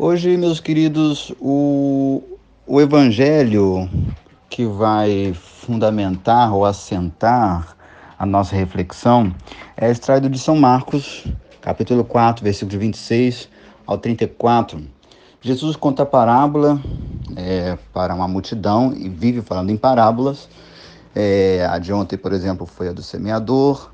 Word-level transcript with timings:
Hoje, 0.00 0.36
meus 0.36 0.60
queridos, 0.60 1.32
o, 1.40 2.22
o 2.64 2.80
evangelho 2.80 3.90
que 4.48 4.64
vai 4.64 5.34
fundamentar 5.34 6.54
ou 6.54 6.64
assentar 6.64 7.76
a 8.16 8.24
nossa 8.24 8.54
reflexão 8.54 9.34
é 9.76 9.90
extraído 9.90 10.30
de 10.30 10.38
São 10.38 10.54
Marcos, 10.54 11.26
capítulo 11.60 12.04
4, 12.04 12.44
versículo 12.44 12.78
26 12.78 13.48
ao 13.84 13.98
34. 13.98 14.80
Jesus 15.40 15.74
conta 15.74 16.04
a 16.04 16.06
parábola 16.06 16.80
é, 17.34 17.76
para 17.92 18.14
uma 18.14 18.28
multidão 18.28 18.94
e 18.96 19.08
vive 19.08 19.42
falando 19.42 19.70
em 19.70 19.76
parábolas. 19.76 20.48
É, 21.12 21.66
a 21.68 21.76
de 21.80 21.92
ontem, 21.92 22.16
por 22.16 22.32
exemplo, 22.32 22.66
foi 22.66 22.86
a 22.86 22.92
do 22.92 23.02
semeador. 23.02 23.90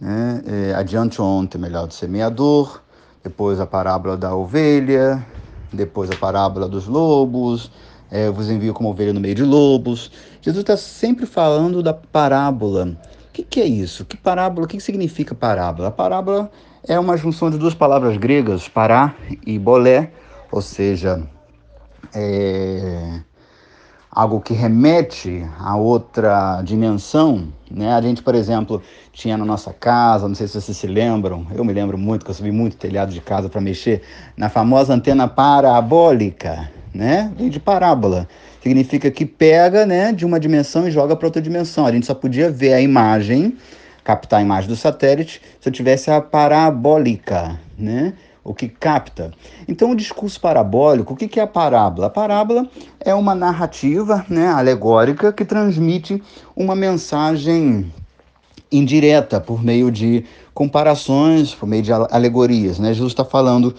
Né? 0.00 0.42
É, 0.46 0.74
a 0.76 0.84
de 0.84 0.96
anteontem, 0.96 1.60
melhor, 1.60 1.88
do 1.88 1.94
semeador 1.94 2.80
depois 3.26 3.58
a 3.58 3.66
parábola 3.66 4.16
da 4.16 4.36
ovelha, 4.36 5.26
depois 5.72 6.08
a 6.08 6.14
parábola 6.14 6.68
dos 6.68 6.86
lobos, 6.86 7.72
é, 8.08 8.28
eu 8.28 8.32
vos 8.32 8.48
envio 8.48 8.72
como 8.72 8.88
ovelha 8.88 9.12
no 9.12 9.18
meio 9.18 9.34
de 9.34 9.42
lobos. 9.42 10.12
Jesus 10.40 10.60
está 10.60 10.76
sempre 10.76 11.26
falando 11.26 11.82
da 11.82 11.92
parábola. 11.92 12.96
O 13.28 13.32
que, 13.32 13.42
que 13.42 13.60
é 13.60 13.66
isso? 13.66 14.04
Que 14.04 14.16
parábola? 14.16 14.64
O 14.64 14.68
que, 14.68 14.76
que 14.76 14.82
significa 14.82 15.34
parábola? 15.34 15.88
A 15.88 15.90
parábola 15.90 16.48
é 16.86 16.96
uma 17.00 17.16
junção 17.16 17.50
de 17.50 17.58
duas 17.58 17.74
palavras 17.74 18.16
gregas, 18.16 18.68
pará 18.68 19.12
e 19.44 19.58
bolé, 19.58 20.12
ou 20.52 20.62
seja, 20.62 21.20
é, 22.14 23.22
algo 24.16 24.40
que 24.40 24.54
remete 24.54 25.46
a 25.58 25.76
outra 25.76 26.62
dimensão, 26.62 27.48
né? 27.70 27.92
A 27.92 28.00
gente, 28.00 28.22
por 28.22 28.34
exemplo, 28.34 28.82
tinha 29.12 29.36
na 29.36 29.44
nossa 29.44 29.74
casa, 29.74 30.26
não 30.26 30.34
sei 30.34 30.48
se 30.48 30.58
vocês 30.58 30.74
se 30.74 30.86
lembram, 30.86 31.46
eu 31.54 31.62
me 31.62 31.74
lembro 31.74 31.98
muito 31.98 32.24
que 32.24 32.30
eu 32.30 32.34
subi 32.34 32.50
muito 32.50 32.78
telhado 32.78 33.12
de 33.12 33.20
casa 33.20 33.50
para 33.50 33.60
mexer 33.60 34.00
na 34.34 34.48
famosa 34.48 34.94
antena 34.94 35.28
parabólica, 35.28 36.70
né? 36.94 37.30
Vem 37.36 37.50
de 37.50 37.60
parábola. 37.60 38.26
Significa 38.62 39.10
que 39.10 39.26
pega, 39.26 39.84
né, 39.84 40.12
de 40.12 40.24
uma 40.24 40.40
dimensão 40.40 40.88
e 40.88 40.90
joga 40.90 41.14
para 41.14 41.26
outra 41.26 41.42
dimensão. 41.42 41.84
A 41.84 41.92
gente 41.92 42.06
só 42.06 42.14
podia 42.14 42.50
ver 42.50 42.72
a 42.72 42.80
imagem, 42.80 43.58
captar 44.02 44.40
a 44.40 44.42
imagem 44.42 44.70
do 44.70 44.76
satélite, 44.76 45.42
se 45.60 45.68
eu 45.68 45.72
tivesse 45.72 46.10
a 46.10 46.22
parabólica, 46.22 47.60
né? 47.78 48.14
O 48.46 48.54
que 48.54 48.68
capta. 48.68 49.32
Então, 49.66 49.90
o 49.90 49.96
discurso 49.96 50.40
parabólico, 50.40 51.14
o 51.14 51.16
que 51.16 51.40
é 51.40 51.42
a 51.42 51.46
parábola? 51.46 52.06
A 52.06 52.10
parábola 52.10 52.68
é 53.00 53.12
uma 53.12 53.34
narrativa 53.34 54.24
né, 54.28 54.46
alegórica 54.46 55.32
que 55.32 55.44
transmite 55.44 56.22
uma 56.54 56.76
mensagem 56.76 57.92
indireta 58.70 59.40
por 59.40 59.62
meio 59.62 59.90
de 59.90 60.24
comparações, 60.54 61.54
por 61.54 61.66
meio 61.66 61.82
de 61.82 61.92
alegorias. 61.92 62.78
Né? 62.78 62.94
Jesus 62.94 63.12
está 63.12 63.24
falando 63.24 63.74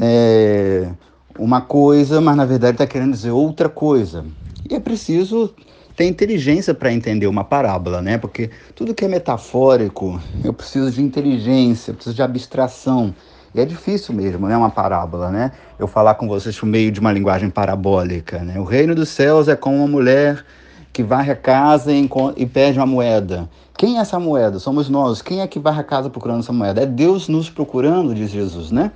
é, 0.00 0.90
uma 1.38 1.62
coisa, 1.62 2.20
mas 2.20 2.36
na 2.36 2.44
verdade 2.44 2.72
está 2.72 2.86
querendo 2.86 3.12
dizer 3.12 3.30
outra 3.30 3.68
coisa. 3.68 4.24
E 4.68 4.74
é 4.74 4.80
preciso 4.80 5.54
ter 5.96 6.04
inteligência 6.06 6.74
para 6.74 6.92
entender 6.92 7.26
uma 7.26 7.44
parábola, 7.44 8.00
né? 8.00 8.16
Porque 8.16 8.50
tudo 8.74 8.94
que 8.94 9.04
é 9.04 9.08
metafórico, 9.08 10.20
eu 10.44 10.52
preciso 10.52 10.90
de 10.90 11.02
inteligência, 11.02 11.90
eu 11.90 11.94
preciso 11.94 12.14
de 12.14 12.22
abstração. 12.22 13.14
E 13.54 13.60
é 13.60 13.64
difícil 13.64 14.14
mesmo, 14.14 14.46
né? 14.46 14.56
Uma 14.56 14.70
parábola, 14.70 15.30
né? 15.30 15.52
Eu 15.78 15.88
falar 15.88 16.14
com 16.14 16.28
vocês 16.28 16.58
por 16.58 16.66
meio 16.66 16.92
de 16.92 17.00
uma 17.00 17.12
linguagem 17.12 17.50
parabólica, 17.50 18.38
né? 18.38 18.60
O 18.60 18.64
reino 18.64 18.94
dos 18.94 19.08
céus 19.08 19.48
é 19.48 19.56
como 19.56 19.76
uma 19.76 19.88
mulher 19.88 20.44
que 20.92 21.02
varre 21.02 21.32
a 21.32 21.36
casa 21.36 21.92
e, 21.92 22.08
e 22.36 22.46
perde 22.46 22.78
uma 22.78 22.86
moeda. 22.86 23.48
Quem 23.76 23.98
é 23.98 24.00
essa 24.00 24.20
moeda? 24.20 24.58
Somos 24.58 24.88
nós. 24.88 25.20
Quem 25.20 25.40
é 25.40 25.46
que 25.48 25.58
varre 25.58 25.80
a 25.80 25.84
casa 25.84 26.08
procurando 26.08 26.40
essa 26.40 26.52
moeda? 26.52 26.82
É 26.82 26.86
Deus 26.86 27.28
nos 27.28 27.50
procurando, 27.50 28.14
diz 28.14 28.30
Jesus, 28.30 28.70
né? 28.70 28.92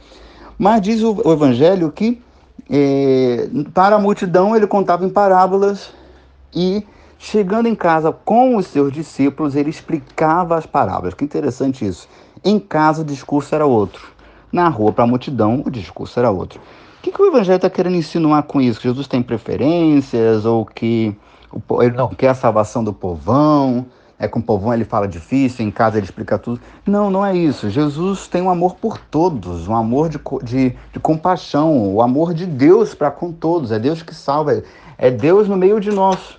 Mas 0.56 0.80
diz 0.82 1.02
o, 1.02 1.20
o 1.24 1.32
Evangelho 1.32 1.90
que 1.90 2.22
é, 2.70 3.48
para 3.72 3.96
a 3.96 3.98
multidão 3.98 4.54
ele 4.54 4.68
contava 4.68 5.04
em 5.04 5.08
parábolas 5.08 5.90
e 6.54 6.86
chegando 7.18 7.66
em 7.66 7.74
casa 7.74 8.12
com 8.12 8.56
os 8.56 8.66
seus 8.66 8.92
discípulos 8.92 9.56
ele 9.56 9.70
explicava 9.70 10.56
as 10.56 10.66
parábolas. 10.66 11.14
Que 11.14 11.24
interessante 11.24 11.84
isso. 11.84 12.08
Em 12.44 12.60
casa 12.60 13.02
o 13.02 13.04
discurso 13.04 13.52
era 13.52 13.66
outro 13.66 14.13
na 14.54 14.68
rua 14.68 14.92
para 14.92 15.02
a 15.02 15.06
multidão, 15.06 15.62
o 15.66 15.70
discurso 15.70 16.18
era 16.18 16.30
outro. 16.30 16.60
O 16.98 17.02
que, 17.02 17.10
que 17.10 17.20
o 17.20 17.26
Evangelho 17.26 17.56
está 17.56 17.68
querendo 17.68 17.96
insinuar 17.96 18.44
com 18.44 18.60
isso? 18.60 18.80
Que 18.80 18.88
Jesus 18.88 19.08
tem 19.08 19.20
preferências 19.20 20.44
ou 20.46 20.64
que 20.64 21.14
ele 21.82 21.96
não 21.96 22.08
quer 22.08 22.28
a 22.28 22.34
salvação 22.34 22.82
do 22.82 22.92
povão? 22.92 23.84
É 24.16 24.28
com 24.28 24.38
o 24.38 24.42
povão 24.42 24.72
ele 24.72 24.84
fala 24.84 25.08
difícil, 25.08 25.66
em 25.66 25.72
casa 25.72 25.98
ele 25.98 26.04
explica 26.06 26.38
tudo. 26.38 26.60
Não, 26.86 27.10
não 27.10 27.26
é 27.26 27.36
isso. 27.36 27.68
Jesus 27.68 28.28
tem 28.28 28.40
um 28.40 28.48
amor 28.48 28.76
por 28.76 28.96
todos, 28.96 29.66
um 29.66 29.74
amor 29.74 30.08
de, 30.08 30.20
de, 30.44 30.74
de 30.92 31.00
compaixão, 31.00 31.92
o 31.92 32.00
amor 32.00 32.32
de 32.32 32.46
Deus 32.46 32.94
para 32.94 33.10
com 33.10 33.32
todos. 33.32 33.72
É 33.72 33.78
Deus 33.78 34.02
que 34.02 34.14
salva, 34.14 34.62
é 34.96 35.10
Deus 35.10 35.48
no 35.48 35.56
meio 35.56 35.80
de 35.80 35.90
nós. 35.90 36.38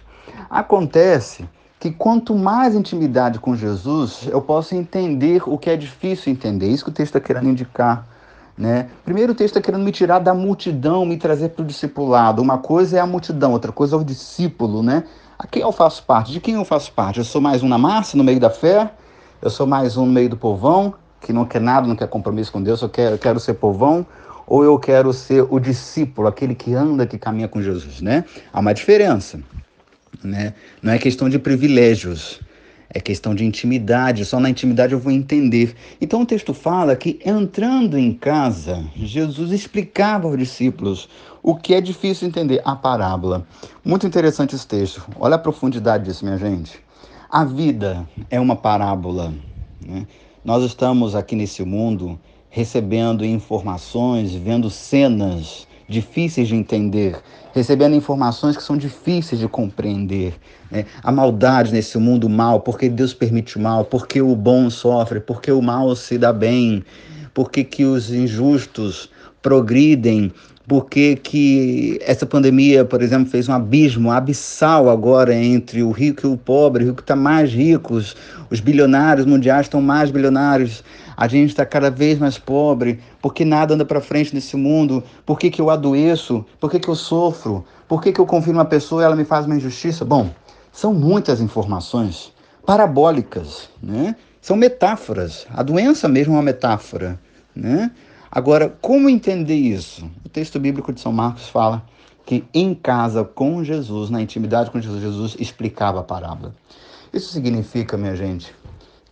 Acontece 0.50 1.46
que 1.86 1.92
quanto 1.92 2.34
mais 2.34 2.74
intimidade 2.74 3.38
com 3.38 3.56
Jesus, 3.56 4.28
eu 4.32 4.42
posso 4.42 4.74
entender 4.74 5.44
o 5.46 5.56
que 5.56 5.70
é 5.70 5.78
difícil 5.78 6.34
entender. 6.34 6.68
Isso 6.68 6.84
que 6.84 6.90
o 6.90 6.94
texto 6.94 7.16
está 7.16 7.20
querendo 7.20 7.48
indicar. 7.48 8.08
Né? 8.58 8.88
Primeiro, 9.04 9.34
o 9.34 9.36
texto 9.36 9.56
está 9.56 9.62
querendo 9.62 9.84
me 9.84 9.92
tirar 9.92 10.18
da 10.18 10.34
multidão, 10.34 11.06
me 11.06 11.16
trazer 11.16 11.50
para 11.50 11.62
o 11.62 11.66
discipulado. 11.66 12.42
Uma 12.42 12.58
coisa 12.58 12.98
é 12.98 13.00
a 13.00 13.06
multidão, 13.06 13.52
outra 13.52 13.72
coisa 13.72 13.96
é 13.96 14.00
o 14.00 14.04
discípulo. 14.04 14.82
Né? 14.82 15.04
A 15.38 15.46
quem 15.46 15.62
eu 15.62 15.72
faço 15.72 16.02
parte? 16.02 16.32
De 16.32 16.40
quem 16.40 16.56
eu 16.56 16.66
faço 16.66 16.92
parte? 16.92 17.20
Eu 17.20 17.24
sou 17.24 17.40
mais 17.40 17.62
um 17.62 17.68
na 17.68 17.78
massa, 17.78 18.18
no 18.18 18.24
meio 18.24 18.40
da 18.40 18.50
fé? 18.50 18.90
Eu 19.40 19.52
sou 19.52 19.68
mais 19.68 19.96
um 19.96 20.08
no 20.08 20.12
meio 20.12 20.30
do 20.30 20.38
povão, 20.38 20.96
que 21.22 21.32
não 21.32 21.46
quer 21.46 21.62
nada, 21.62 21.88
não 21.88 21.96
quer 21.96 22.08
compromisso 22.08 22.52
com 22.52 22.64
Deus, 22.64 22.82
eu 22.82 22.90
quero, 22.90 23.14
eu 23.14 23.20
quero 23.20 23.40
ser 23.40 23.54
povão? 23.54 24.04
Ou 24.48 24.64
eu 24.64 24.80
quero 24.80 25.14
ser 25.14 25.46
o 25.48 25.60
discípulo, 25.60 26.28
aquele 26.28 26.56
que 26.56 26.74
anda, 26.74 27.06
que 27.06 27.20
caminha 27.20 27.48
com 27.48 27.62
Jesus? 27.62 28.02
Né? 28.02 28.26
Há 28.52 28.60
uma 28.60 28.74
diferença. 28.74 29.40
Né? 30.26 30.54
Não 30.82 30.92
é 30.92 30.98
questão 30.98 31.30
de 31.30 31.38
privilégios, 31.40 32.40
é 32.90 33.00
questão 33.00 33.36
de 33.36 33.46
intimidade. 33.46 34.26
Só 34.26 34.40
na 34.40 34.50
intimidade 34.50 34.94
eu 34.94 35.00
vou 35.00 35.12
entender. 35.12 35.76
Então 36.02 36.22
o 36.22 36.26
texto 36.26 36.54
fala 36.54 36.96
que 36.96 37.20
entrando 37.26 37.98
em 37.98 38.14
casa, 38.14 38.84
Jesus 38.96 39.52
explicava 39.52 40.28
aos 40.28 40.38
discípulos 40.38 41.08
o 41.44 41.56
que 41.56 41.74
é 41.74 41.82
difícil 41.82 42.28
entender, 42.28 42.62
a 42.66 42.76
parábola. 42.76 43.46
Muito 43.84 44.08
interessante 44.08 44.56
esse 44.56 44.68
texto. 44.68 45.06
Olha 45.20 45.36
a 45.36 45.40
profundidade 45.40 46.06
disso, 46.06 46.26
minha 46.26 46.38
gente. 46.38 46.80
A 47.30 47.44
vida 47.44 48.08
é 48.30 48.40
uma 48.40 48.56
parábola. 48.56 49.34
Né? 49.86 50.08
Nós 50.44 50.64
estamos 50.64 51.16
aqui 51.16 51.36
nesse 51.36 51.64
mundo 51.64 52.20
recebendo 52.50 53.26
informações, 53.26 54.34
vendo 54.34 54.70
cenas 54.70 55.68
difíceis 55.88 56.48
de 56.48 56.56
entender, 56.56 57.16
recebendo 57.54 57.96
informações 57.96 58.58
que 58.58 58.64
são 58.64 58.76
difíceis 58.76 59.40
de 59.40 59.48
compreender. 59.48 60.34
Né? 60.72 60.86
A 61.04 61.12
maldade 61.12 61.72
nesse 61.72 61.98
mundo 61.98 62.28
mal, 62.28 62.62
porque 62.62 62.90
Deus 62.90 63.14
permite 63.14 63.58
o 63.58 63.62
mal, 63.62 63.86
porque 63.86 64.22
o 64.22 64.36
bom 64.36 64.70
sofre, 64.70 65.20
porque 65.20 65.52
o 65.52 65.62
mal 65.62 65.96
se 65.96 66.18
dá 66.18 66.34
bem, 66.34 66.84
porque 67.34 67.64
que 67.64 67.86
os 67.86 68.12
injustos 68.12 69.10
progridem, 69.42 70.32
porque 70.68 71.16
que 71.16 72.00
essa 72.02 72.26
pandemia, 72.26 72.84
por 72.84 73.04
exemplo, 73.04 73.30
fez 73.30 73.48
um 73.48 73.54
abismo 73.54 74.12
abissal 74.12 74.90
agora 74.90 75.36
entre 75.36 75.84
o 75.84 75.92
rico 75.92 76.26
e 76.26 76.30
o 76.30 76.36
pobre, 76.36 76.84
o 76.84 76.88
rico 76.88 77.02
está 77.02 77.16
mais 77.16 77.52
rico, 77.52 78.02
os 78.50 78.60
bilionários 78.60 79.28
mundiais 79.28 79.68
estão 79.68 79.82
mais 79.82 80.10
bilionários, 80.10 80.84
a 81.16 81.28
gente 81.28 81.50
está 81.50 81.66
cada 81.66 81.90
vez 81.90 82.20
mais 82.20 82.38
pobre, 82.38 83.00
porque 83.22 83.46
nada 83.46 83.74
anda 83.74 83.86
para 83.86 84.02
frente 84.02 84.34
nesse 84.34 84.56
mundo, 84.56 85.04
por 85.26 85.40
que, 85.40 85.50
que 85.50 85.62
eu 85.62 85.70
adoeço, 85.70 86.46
por 86.60 86.70
que, 86.70 86.80
que 86.80 86.88
eu 86.88 86.96
sofro, 86.96 87.66
por 87.88 88.02
que, 88.02 88.12
que 88.12 88.20
eu 88.20 88.26
confio 88.26 88.54
numa 88.54 88.66
pessoa 88.66 89.02
e 89.02 89.06
ela 89.06 89.16
me 89.16 89.26
faz 89.26 89.46
uma 89.46 89.56
injustiça. 89.56 90.04
Bom, 90.04 90.30
são 90.72 90.94
muitas 90.94 91.40
informações 91.40 92.34
parabólicas, 92.66 93.70
né? 93.82 94.16
são 94.42 94.56
metáforas. 94.56 95.48
A 95.54 95.64
doença 95.64 96.08
mesmo 96.08 96.34
é 96.34 96.38
uma 96.38 96.44
metáfora. 96.44 97.20
Né? 97.56 97.92
Agora, 98.30 98.76
como 98.82 99.10
entender 99.10 99.56
isso? 99.56 100.10
O 100.26 100.30
texto 100.30 100.60
bíblico 100.60 100.92
de 100.92 101.00
São 101.00 101.14
Marcos 101.14 101.48
fala 101.48 101.84
que 102.26 102.44
em 102.54 102.74
casa 102.74 103.24
com 103.24 103.64
Jesus, 103.64 104.10
na 104.10 104.22
intimidade 104.22 104.72
com 104.72 104.82
Jesus, 104.82 105.02
Jesus 105.02 105.36
explicava 105.40 106.00
a 106.00 106.04
parábola. 106.04 106.54
Isso 107.14 107.32
significa, 107.32 107.96
minha 107.96 108.16
gente, 108.16 108.54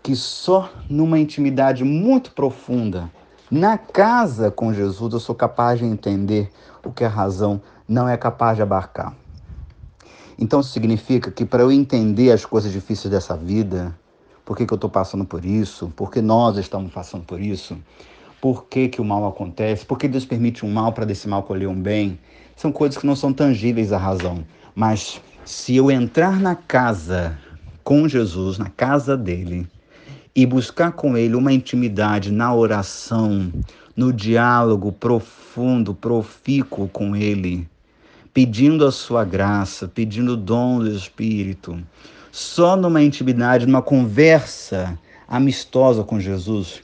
que 0.03 0.17
só 0.17 0.69
numa 0.89 1.17
intimidade 1.17 1.83
muito 1.85 2.31
profunda, 2.31 3.09
na 3.49 3.77
casa 3.77 4.51
com 4.51 4.73
Jesus, 4.73 5.13
eu 5.13 5.19
sou 5.19 5.33
capaz 5.33 5.79
de 5.79 5.85
entender 5.85 6.51
o 6.83 6.91
que 6.91 7.05
a 7.05 7.09
razão 7.09 7.61
não 7.87 8.09
é 8.09 8.17
capaz 8.17 8.57
de 8.57 8.61
abarcar. 8.61 9.15
Então 10.37 10.59
isso 10.59 10.71
significa 10.71 11.31
que 11.31 11.45
para 11.45 11.63
eu 11.63 11.71
entender 11.71 12.31
as 12.31 12.43
coisas 12.43 12.71
difíceis 12.71 13.09
dessa 13.09 13.37
vida, 13.37 13.95
por 14.43 14.57
que, 14.57 14.65
que 14.65 14.73
eu 14.73 14.75
estou 14.75 14.89
passando 14.89 15.23
por 15.23 15.45
isso, 15.45 15.87
por 15.95 16.11
que 16.11 16.21
nós 16.21 16.57
estamos 16.57 16.91
passando 16.91 17.23
por 17.23 17.39
isso, 17.39 17.77
por 18.41 18.65
que, 18.65 18.89
que 18.89 18.99
o 18.99 19.05
mal 19.05 19.25
acontece, 19.25 19.85
por 19.85 19.97
que 19.97 20.07
Deus 20.07 20.25
permite 20.25 20.65
um 20.65 20.73
mal 20.73 20.91
para 20.91 21.05
desse 21.05 21.29
mal 21.29 21.43
colher 21.43 21.69
um 21.69 21.81
bem, 21.81 22.19
são 22.57 22.73
coisas 22.73 22.97
que 22.97 23.07
não 23.07 23.15
são 23.15 23.31
tangíveis 23.31 23.93
à 23.93 23.97
razão. 23.97 24.43
Mas 24.75 25.21
se 25.45 25.75
eu 25.77 25.89
entrar 25.89 26.39
na 26.41 26.55
casa 26.55 27.37
com 27.83 28.07
Jesus, 28.07 28.57
na 28.57 28.69
casa 28.69 29.15
dele, 29.15 29.67
e 30.35 30.45
buscar 30.45 30.91
com 30.91 31.17
Ele 31.17 31.35
uma 31.35 31.53
intimidade 31.53 32.31
na 32.31 32.53
oração, 32.53 33.51
no 33.95 34.11
diálogo 34.11 34.91
profundo, 34.91 35.93
profícuo 35.93 36.87
com 36.87 37.15
Ele, 37.15 37.67
pedindo 38.33 38.85
a 38.85 38.91
sua 38.91 39.23
graça, 39.23 39.87
pedindo 39.87 40.33
o 40.33 40.37
dom 40.37 40.79
do 40.79 40.89
Espírito. 40.89 41.77
Só 42.31 42.75
numa 42.75 43.03
intimidade, 43.03 43.67
numa 43.67 43.81
conversa 43.81 44.97
amistosa 45.27 46.03
com 46.03 46.19
Jesus, 46.19 46.81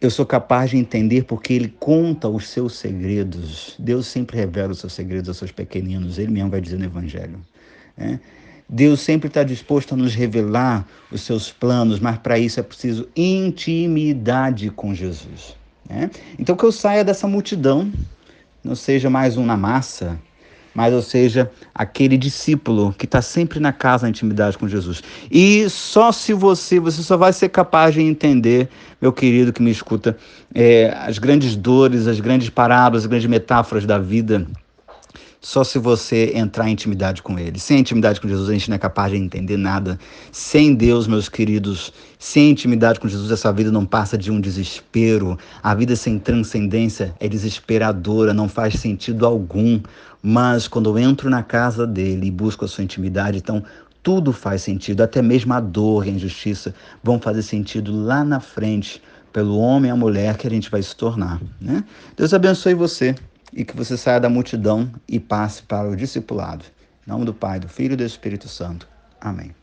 eu 0.00 0.10
sou 0.10 0.26
capaz 0.26 0.70
de 0.70 0.76
entender 0.76 1.24
porque 1.24 1.52
ele 1.52 1.74
conta 1.80 2.28
os 2.28 2.48
seus 2.48 2.76
segredos. 2.76 3.74
Deus 3.78 4.06
sempre 4.06 4.36
revela 4.36 4.72
os 4.72 4.78
seus 4.78 4.92
segredos 4.92 5.28
aos 5.28 5.38
seus 5.38 5.52
pequeninos, 5.52 6.18
ele 6.18 6.30
mesmo 6.30 6.50
vai 6.50 6.60
dizer 6.60 6.78
no 6.78 6.84
Evangelho. 6.84 7.40
Né? 7.96 8.20
Deus 8.68 9.00
sempre 9.00 9.28
está 9.28 9.44
disposto 9.44 9.94
a 9.94 9.96
nos 9.96 10.14
revelar 10.14 10.86
os 11.10 11.22
seus 11.22 11.52
planos, 11.52 12.00
mas 12.00 12.18
para 12.18 12.38
isso 12.38 12.58
é 12.58 12.62
preciso 12.62 13.08
intimidade 13.14 14.70
com 14.70 14.92
Jesus. 14.94 15.56
Né? 15.88 16.10
Então 16.38 16.56
que 16.56 16.64
eu 16.64 16.72
saia 16.72 17.04
dessa 17.04 17.28
multidão, 17.28 17.90
não 18.64 18.74
seja 18.74 19.08
mais 19.08 19.36
um 19.36 19.46
na 19.46 19.56
massa, 19.56 20.18
mas 20.74 20.92
ou 20.92 21.00
seja, 21.00 21.50
aquele 21.74 22.18
discípulo 22.18 22.94
que 22.98 23.06
está 23.06 23.22
sempre 23.22 23.58
na 23.58 23.72
casa 23.72 24.02
na 24.02 24.10
intimidade 24.10 24.58
com 24.58 24.68
Jesus. 24.68 25.02
E 25.30 25.70
só 25.70 26.12
se 26.12 26.34
você, 26.34 26.78
você 26.78 27.02
só 27.02 27.16
vai 27.16 27.32
ser 27.32 27.48
capaz 27.48 27.94
de 27.94 28.02
entender, 28.02 28.68
meu 29.00 29.12
querido 29.12 29.54
que 29.54 29.62
me 29.62 29.70
escuta, 29.70 30.18
é, 30.54 30.94
as 30.98 31.18
grandes 31.18 31.56
dores, 31.56 32.06
as 32.06 32.20
grandes 32.20 32.50
parábolas, 32.50 33.04
as 33.04 33.08
grandes 33.08 33.26
metáforas 33.26 33.86
da 33.86 33.98
vida 33.98 34.46
só 35.46 35.62
se 35.62 35.78
você 35.78 36.32
entrar 36.34 36.68
em 36.68 36.72
intimidade 36.72 37.22
com 37.22 37.38
Ele. 37.38 37.60
Sem 37.60 37.78
intimidade 37.78 38.20
com 38.20 38.26
Jesus, 38.26 38.48
a 38.48 38.52
gente 38.52 38.68
não 38.68 38.74
é 38.74 38.80
capaz 38.80 39.12
de 39.12 39.16
entender 39.16 39.56
nada. 39.56 39.96
Sem 40.32 40.74
Deus, 40.74 41.06
meus 41.06 41.28
queridos, 41.28 41.92
sem 42.18 42.50
intimidade 42.50 42.98
com 42.98 43.06
Jesus, 43.06 43.30
essa 43.30 43.52
vida 43.52 43.70
não 43.70 43.86
passa 43.86 44.18
de 44.18 44.28
um 44.28 44.40
desespero. 44.40 45.38
A 45.62 45.72
vida 45.72 45.94
sem 45.94 46.18
transcendência 46.18 47.14
é 47.20 47.28
desesperadora, 47.28 48.34
não 48.34 48.48
faz 48.48 48.74
sentido 48.74 49.24
algum. 49.24 49.80
Mas 50.20 50.66
quando 50.66 50.90
eu 50.90 50.98
entro 50.98 51.30
na 51.30 51.44
casa 51.44 51.86
dele 51.86 52.26
e 52.26 52.30
busco 52.32 52.64
a 52.64 52.68
sua 52.68 52.82
intimidade, 52.82 53.38
então 53.38 53.62
tudo 54.02 54.32
faz 54.32 54.62
sentido, 54.62 55.02
até 55.02 55.22
mesmo 55.22 55.54
a 55.54 55.60
dor 55.60 56.08
e 56.08 56.10
a 56.10 56.12
injustiça 56.12 56.74
vão 57.04 57.20
fazer 57.20 57.42
sentido 57.42 57.96
lá 57.96 58.24
na 58.24 58.40
frente, 58.40 59.00
pelo 59.32 59.56
homem 59.58 59.90
e 59.90 59.92
a 59.92 59.96
mulher 59.96 60.36
que 60.36 60.48
a 60.48 60.50
gente 60.50 60.68
vai 60.68 60.82
se 60.82 60.96
tornar. 60.96 61.40
Né? 61.60 61.84
Deus 62.16 62.34
abençoe 62.34 62.74
você 62.74 63.14
e 63.52 63.64
que 63.64 63.76
você 63.76 63.96
saia 63.96 64.20
da 64.20 64.28
multidão 64.28 64.90
e 65.08 65.20
passe 65.20 65.62
para 65.62 65.88
o 65.88 65.96
discipulado. 65.96 66.64
Em 67.06 67.10
nome 67.10 67.24
do 67.24 67.34
Pai, 67.34 67.60
do 67.60 67.68
Filho 67.68 67.94
e 67.94 67.96
do 67.96 68.04
Espírito 68.04 68.48
Santo. 68.48 68.88
Amém. 69.20 69.54